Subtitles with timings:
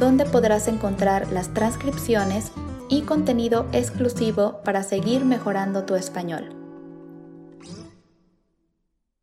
[0.00, 2.52] donde podrás encontrar las transcripciones
[2.88, 6.56] y contenido exclusivo para seguir mejorando tu español.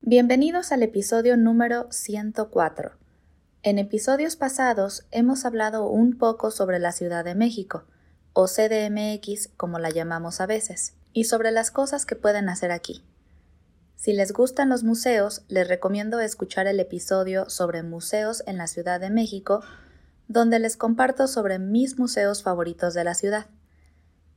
[0.02, 2.92] Bienvenidos al episodio número 104.
[3.64, 7.86] En episodios pasados hemos hablado un poco sobre la Ciudad de México,
[8.34, 13.04] o CDMX como la llamamos a veces, y sobre las cosas que pueden hacer aquí.
[13.96, 19.00] Si les gustan los museos, les recomiendo escuchar el episodio sobre museos en la Ciudad
[19.00, 19.64] de México
[20.28, 23.48] donde les comparto sobre mis museos favoritos de la ciudad.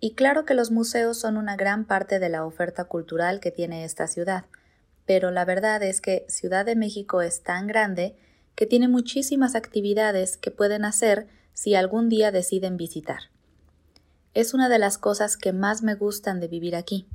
[0.00, 3.84] Y claro que los museos son una gran parte de la oferta cultural que tiene
[3.84, 4.44] esta ciudad,
[5.04, 8.16] pero la verdad es que Ciudad de México es tan grande
[8.54, 13.24] que tiene muchísimas actividades que pueden hacer si algún día deciden visitar.
[14.32, 17.08] Es una de las cosas que más me gustan de vivir aquí.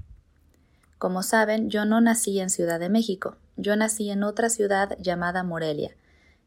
[0.97, 5.43] Como saben, yo no nací en Ciudad de México, yo nací en otra ciudad llamada
[5.43, 5.95] Morelia,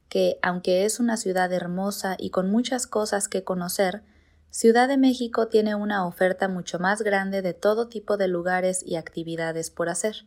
[0.08, 4.02] que, aunque es una ciudad hermosa y con muchas cosas que conocer,
[4.50, 8.96] Ciudad de México tiene una oferta mucho más grande de todo tipo de lugares y
[8.96, 10.26] actividades por hacer.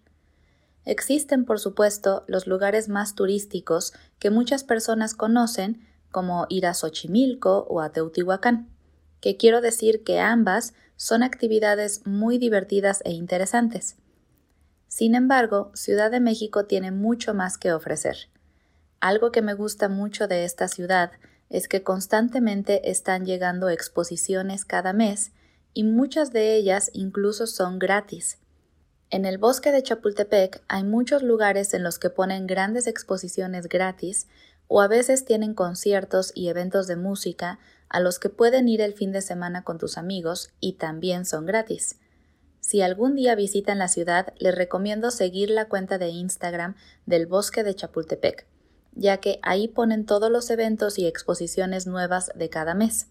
[0.85, 7.65] Existen, por supuesto, los lugares más turísticos que muchas personas conocen, como ir a Xochimilco
[7.67, 8.69] o a Teotihuacán,
[9.21, 13.97] que quiero decir que ambas son actividades muy divertidas e interesantes.
[14.87, 18.29] Sin embargo, Ciudad de México tiene mucho más que ofrecer.
[19.01, 21.11] Algo que me gusta mucho de esta ciudad
[21.49, 25.31] es que constantemente están llegando exposiciones cada mes
[25.73, 28.37] y muchas de ellas incluso son gratis.
[29.09, 34.27] En el bosque de Chapultepec hay muchos lugares en los que ponen grandes exposiciones gratis
[34.67, 37.57] o a veces tienen conciertos y eventos de música
[37.89, 41.47] a los que pueden ir el fin de semana con tus amigos y también son
[41.47, 41.99] gratis.
[42.59, 46.75] Si algún día visitan la ciudad, les recomiendo seguir la cuenta de Instagram
[47.07, 48.50] del bosque de Chapultepec
[48.93, 53.07] ya que ahí ponen todos los eventos y exposiciones nuevas de cada mes.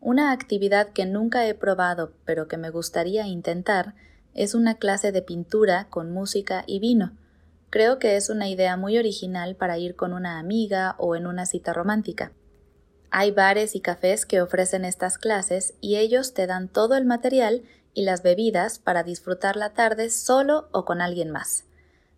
[0.00, 3.94] Una actividad que nunca he probado, pero que me gustaría intentar,
[4.34, 7.16] es una clase de pintura con música y vino.
[7.70, 11.46] Creo que es una idea muy original para ir con una amiga o en una
[11.46, 12.32] cita romántica.
[13.10, 17.62] Hay bares y cafés que ofrecen estas clases y ellos te dan todo el material
[17.94, 21.65] y las bebidas para disfrutar la tarde solo o con alguien más.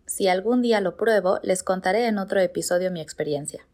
[0.09, 3.67] Si algún día lo pruebo, les contaré en otro episodio mi experiencia.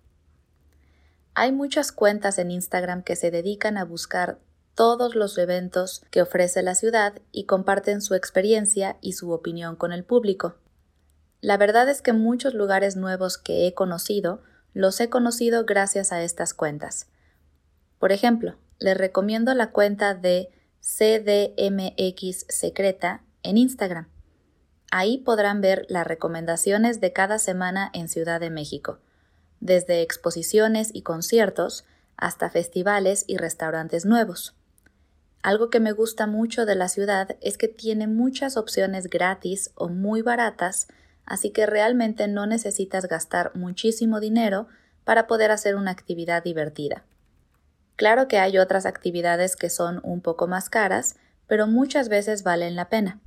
[1.34, 4.38] Hay muchas cuentas en Instagram que se dedican a buscar
[4.74, 9.94] todos los eventos que ofrece la ciudad y comparten su experiencia y su opinión con
[9.94, 10.56] el público.
[11.40, 14.44] La verdad es que muchos lugares nuevos que he conocido
[14.74, 17.08] los he conocido gracias a estas cuentas.
[17.98, 20.50] Por ejemplo, les recomiendo la cuenta de
[20.82, 24.10] CDMX Secreta en Instagram.
[24.98, 29.00] Ahí podrán ver las recomendaciones de cada semana en Ciudad de México,
[29.60, 31.84] desde exposiciones y conciertos
[32.16, 34.56] hasta festivales y restaurantes nuevos.
[35.44, 39.90] Algo que me gusta mucho de la ciudad es que tiene muchas opciones gratis o
[39.90, 40.88] muy baratas,
[41.26, 44.70] así que realmente no necesitas gastar muchísimo dinero
[45.04, 47.04] para poder hacer una actividad divertida.
[47.98, 51.18] Claro que hay otras actividades que son un poco más caras,
[51.48, 53.20] pero muchas veces valen la pena.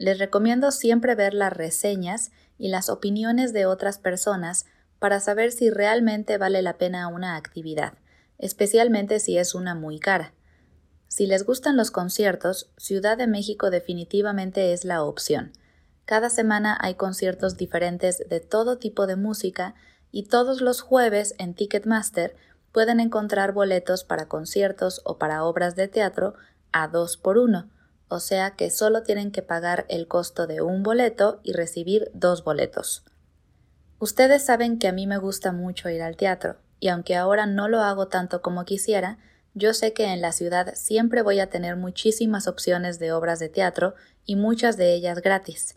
[0.00, 4.64] Les recomiendo siempre ver las reseñas y las opiniones de otras personas
[4.98, 7.92] para saber si realmente vale la pena una actividad,
[8.38, 10.32] especialmente si es una muy cara.
[11.08, 15.52] Si les gustan los conciertos, Ciudad de México definitivamente es la opción.
[16.06, 19.74] Cada semana hay conciertos diferentes de todo tipo de música
[20.10, 22.34] y todos los jueves en Ticketmaster
[22.72, 26.36] pueden encontrar boletos para conciertos o para obras de teatro
[26.72, 27.68] a dos por uno
[28.10, 32.44] o sea que solo tienen que pagar el costo de un boleto y recibir dos
[32.44, 33.04] boletos.
[34.00, 37.68] Ustedes saben que a mí me gusta mucho ir al teatro, y aunque ahora no
[37.68, 39.18] lo hago tanto como quisiera,
[39.54, 43.48] yo sé que en la ciudad siempre voy a tener muchísimas opciones de obras de
[43.48, 45.76] teatro y muchas de ellas gratis.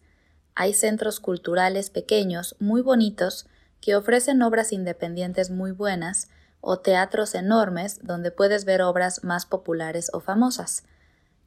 [0.56, 3.48] Hay centros culturales pequeños, muy bonitos,
[3.80, 6.30] que ofrecen obras independientes muy buenas,
[6.62, 10.84] o teatros enormes donde puedes ver obras más populares o famosas.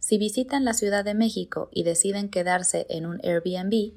[0.07, 3.93] Si visitan la Ciudad de México y deciden quedarse en un Airbnb,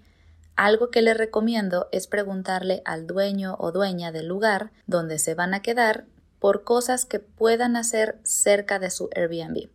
[0.56, 5.54] algo que les recomiendo es preguntarle al dueño o dueña del lugar donde se van
[5.54, 6.06] a quedar
[6.40, 9.70] por cosas que puedan hacer cerca de su Airbnb.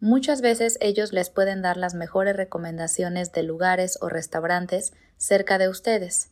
[0.00, 5.68] Muchas veces ellos les pueden dar las mejores recomendaciones de lugares o restaurantes cerca de
[5.68, 6.30] ustedes.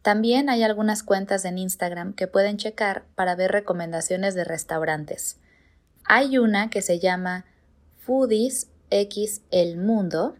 [0.00, 5.36] También hay algunas cuentas en Instagram que pueden checar para ver recomendaciones de restaurantes.
[6.06, 7.44] Hay una que se llama
[8.06, 10.36] Foodies X El Mundo,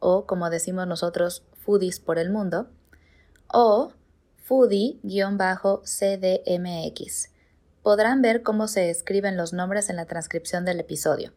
[0.00, 2.68] o como decimos nosotros, Foodies por el Mundo,
[3.46, 3.92] o
[4.48, 7.28] Foodie-CDMX.
[7.84, 11.32] Podrán ver cómo se escriben los nombres en la transcripción del episodio.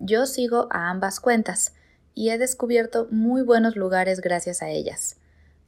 [0.00, 1.72] Yo sigo a ambas cuentas
[2.14, 5.16] y he descubierto muy buenos lugares gracias a ellas.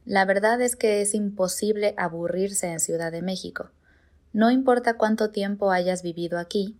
[0.05, 3.71] La verdad es que es imposible aburrirse en Ciudad de México.
[4.31, 6.77] No importa cuánto tiempo hayas vivido aquí,